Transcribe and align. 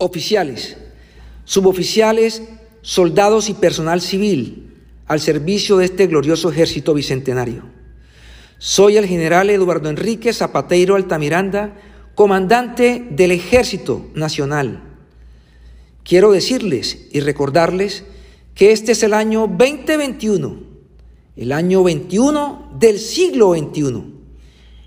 oficiales, 0.00 0.76
suboficiales, 1.44 2.42
soldados 2.82 3.48
y 3.48 3.54
personal 3.54 4.00
civil 4.00 4.74
al 5.06 5.20
servicio 5.20 5.76
de 5.76 5.84
este 5.84 6.06
glorioso 6.06 6.50
ejército 6.50 6.94
bicentenario. 6.94 7.64
Soy 8.58 8.96
el 8.96 9.06
general 9.06 9.50
Eduardo 9.50 9.88
Enrique 9.88 10.32
Zapateiro 10.32 10.96
Altamiranda, 10.96 11.76
comandante 12.14 13.06
del 13.10 13.32
Ejército 13.32 14.10
Nacional. 14.14 14.82
Quiero 16.04 16.32
decirles 16.32 17.08
y 17.12 17.20
recordarles 17.20 18.04
que 18.54 18.72
este 18.72 18.92
es 18.92 19.02
el 19.02 19.14
año 19.14 19.46
2021, 19.46 20.60
el 21.36 21.52
año 21.52 21.82
21 21.82 22.76
del 22.78 22.98
siglo 22.98 23.54
XXI, 23.54 24.04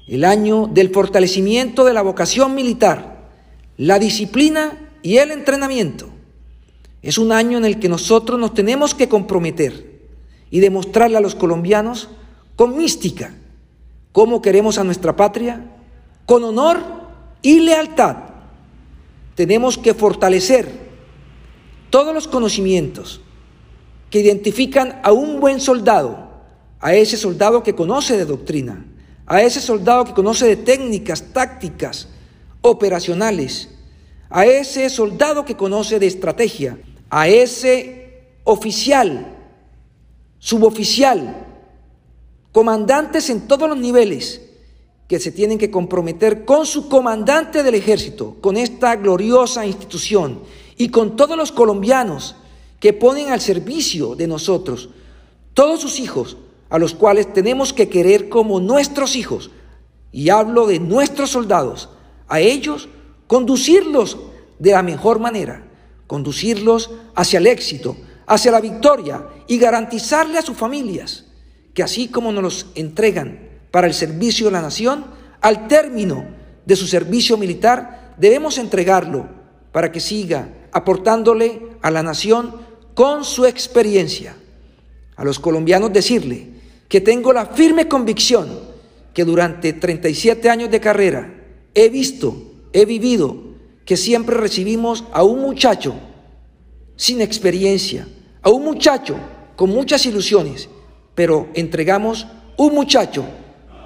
el 0.07 0.23
año 0.25 0.68
del 0.68 0.89
fortalecimiento 0.89 1.86
de 1.86 1.93
la 1.93 2.02
vocación 2.02 2.55
militar, 2.55 3.12
la 3.78 4.00
disciplina 4.00 4.89
y 5.02 5.18
el 5.18 5.32
entrenamiento. 5.32 6.07
Es 7.02 7.18
un 7.18 7.32
año 7.32 7.57
en 7.57 7.66
el 7.66 7.80
que 7.80 7.89
nosotros 7.89 8.39
nos 8.39 8.54
tenemos 8.54 8.96
que 8.96 9.10
comprometer 9.10 10.02
y 10.50 10.60
demostrarle 10.60 11.18
a 11.18 11.21
los 11.21 11.36
colombianos 11.36 12.10
con 12.56 12.78
mística 12.78 13.33
cómo 14.11 14.42
queremos 14.42 14.78
a 14.78 14.83
nuestra 14.83 15.16
patria, 15.16 15.66
con 16.25 16.44
honor 16.44 16.80
y 17.42 17.60
lealtad. 17.60 18.18
Tenemos 19.36 19.78
que 19.78 19.94
fortalecer 19.94 20.69
todos 21.89 22.14
los 22.14 22.28
conocimientos 22.28 23.21
que 24.10 24.19
identifican 24.19 25.02
a 25.04 25.11
un 25.11 25.39
buen 25.39 25.60
soldado, 25.60 26.32
a 26.80 26.94
ese 26.94 27.18
soldado 27.18 27.64
que 27.64 27.74
conoce 27.74 28.16
de 28.16 28.25
doctrina, 28.25 28.86
a 29.25 29.42
ese 29.42 29.60
soldado 29.60 30.05
que 30.05 30.14
conoce 30.14 30.46
de 30.46 30.55
técnicas, 30.55 31.33
tácticas, 31.33 32.09
operacionales, 32.61 33.69
a 34.33 34.47
ese 34.47 34.89
soldado 34.89 35.45
que 35.45 35.55
conoce 35.55 36.00
de 36.00 36.08
estrategia, 36.08 36.80
a 37.11 37.28
ese 37.28 38.31
oficial, 38.44 39.38
suboficial, 40.39 41.45
comandantes 42.52 43.30
en 43.30 43.47
todos 43.47 43.69
los 43.69 43.77
niveles 43.77 44.41
que 45.08 45.19
se 45.19 45.31
tienen 45.31 45.59
que 45.59 45.69
comprometer 45.69 46.45
con 46.45 46.66
su 46.66 46.89
comandante 46.89 47.61
del 47.61 47.75
ejército, 47.75 48.35
con 48.41 48.58
esta 48.58 48.95
gloriosa 48.95 49.67
institución 49.67 50.41
y 50.77 50.89
con 50.89 51.15
todos 51.15 51.38
los 51.38 51.52
colombianos 51.52 52.36
que 52.80 52.91
ponen 52.91 53.30
al 53.30 53.39
servicio 53.39 54.15
de 54.15 54.25
nosotros 54.25 54.89
todos 55.53 55.80
sus 55.80 55.99
hijos, 55.99 56.38
a 56.71 56.80
los 56.80 56.95
cuales 56.95 57.31
tenemos 57.31 57.71
que 57.71 57.88
querer 57.88 58.30
como 58.30 58.59
nuestros 58.59 59.15
hijos. 59.15 59.52
Y 60.11 60.30
hablo 60.30 60.65
de 60.65 60.80
nuestros 60.80 61.30
soldados, 61.30 61.89
a 62.27 62.39
ellos 62.39 62.89
conducirlos 63.27 64.17
de 64.59 64.71
la 64.71 64.83
mejor 64.83 65.19
manera, 65.19 65.66
conducirlos 66.07 66.91
hacia 67.16 67.39
el 67.39 67.47
éxito, 67.47 67.97
hacia 68.27 68.52
la 68.52 68.61
victoria 68.61 69.27
y 69.47 69.57
garantizarle 69.57 70.38
a 70.38 70.41
sus 70.41 70.57
familias 70.57 71.25
que 71.73 71.83
así 71.83 72.07
como 72.07 72.31
nos 72.31 72.43
los 72.43 72.65
entregan 72.75 73.39
para 73.71 73.88
el 73.88 73.93
servicio 73.93 74.45
de 74.47 74.52
la 74.52 74.61
nación, 74.61 75.05
al 75.41 75.67
término 75.67 76.25
de 76.65 76.75
su 76.75 76.88
servicio 76.88 77.38
militar, 77.38 78.13
debemos 78.17 78.57
entregarlo 78.57 79.27
para 79.71 79.91
que 79.91 79.99
siga 79.99 80.49
aportándole 80.71 81.61
a 81.81 81.89
la 81.91 82.03
nación 82.03 82.55
con 82.93 83.25
su 83.25 83.45
experiencia. 83.45 84.35
A 85.15 85.23
los 85.23 85.39
colombianos 85.39 85.91
decirle 85.91 86.47
que 86.87 87.02
tengo 87.02 87.33
la 87.33 87.47
firme 87.47 87.87
convicción 87.87 88.59
que 89.13 89.25
durante 89.25 89.73
37 89.73 90.49
años 90.49 90.69
de 90.69 90.80
carrera 90.80 91.33
he 91.73 91.89
visto, 91.89 92.52
he 92.73 92.85
vivido 92.85 93.38
que 93.85 93.97
siempre 93.97 94.35
recibimos 94.35 95.03
a 95.13 95.23
un 95.23 95.41
muchacho 95.41 95.93
sin 96.95 97.21
experiencia, 97.21 98.07
a 98.41 98.49
un 98.49 98.63
muchacho 98.63 99.15
con 99.55 99.69
muchas 99.69 100.05
ilusiones, 100.05 100.69
pero 101.15 101.49
entregamos 101.53 102.27
un 102.58 102.73
muchacho 102.73 103.23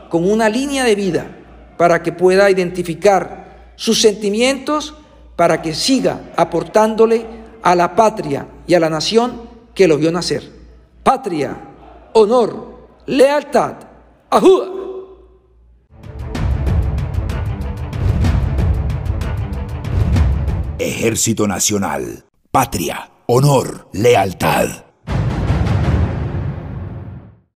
con 0.10 0.30
una 0.30 0.50
línea 0.50 0.84
de 0.84 0.96
vida 0.96 1.38
para 1.78 2.02
que 2.02 2.12
pueda 2.12 2.50
identificar 2.50 3.74
sus 3.76 4.02
sentimientos, 4.02 4.96
para 5.36 5.62
que 5.62 5.76
siga 5.76 6.32
aportándole 6.36 7.26
a 7.62 7.76
la 7.76 7.96
patria 7.96 8.48
y 8.66 8.74
a 8.74 8.80
la 8.80 8.90
nación 8.90 9.42
que 9.76 9.88
lo 9.88 9.98
vio 9.98 10.12
nacer. 10.12 10.44
Patria, 11.04 11.56
honor, 12.14 12.88
lealtad. 13.06 13.76
¡Ajúa! 14.30 14.87
Ejército 20.88 21.48
Nacional. 21.48 22.26
Patria, 22.50 23.12
honor, 23.28 23.90
lealtad. 23.92 24.87